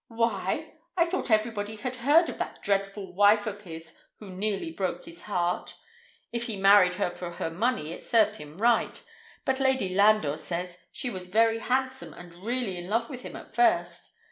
"Why? 0.07 0.77
I 0.97 1.05
thought 1.05 1.29
everybody 1.29 1.75
had 1.75 1.97
heard 1.97 2.27
of 2.27 2.39
that 2.39 2.63
dreadful 2.63 3.13
wife 3.13 3.45
of 3.45 3.61
his 3.61 3.93
who 4.17 4.31
nearly 4.31 4.71
broke 4.71 5.05
his 5.05 5.21
heart. 5.21 5.75
If 6.31 6.45
he 6.45 6.57
married 6.57 6.95
her 6.95 7.11
for 7.11 7.33
her 7.33 7.51
money 7.51 7.91
it 7.93 8.03
served 8.03 8.37
him 8.37 8.57
right, 8.57 8.99
but 9.45 9.59
Lady 9.59 9.93
Landor 9.93 10.37
says 10.37 10.79
she 10.91 11.11
was 11.11 11.27
very 11.27 11.59
handsome 11.59 12.15
and 12.15 12.33
really 12.33 12.79
in 12.79 12.89
love 12.89 13.11
with 13.11 13.21
him 13.21 13.35
at 13.35 13.53
first. 13.53 14.15